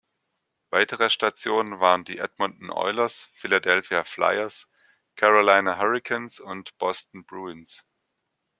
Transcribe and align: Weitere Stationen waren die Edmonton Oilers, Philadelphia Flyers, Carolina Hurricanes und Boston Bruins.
Weitere 0.71 1.11
Stationen 1.11 1.79
waren 1.79 2.03
die 2.03 2.17
Edmonton 2.17 2.71
Oilers, 2.71 3.29
Philadelphia 3.35 4.03
Flyers, 4.03 4.67
Carolina 5.15 5.77
Hurricanes 5.77 6.39
und 6.39 6.75
Boston 6.79 7.23
Bruins. 7.23 7.85